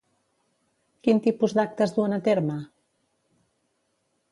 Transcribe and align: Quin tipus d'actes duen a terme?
Quin 1.07 1.21
tipus 1.27 1.53
d'actes 1.59 1.95
duen 1.99 2.17
a 2.19 2.21
terme? 2.31 2.57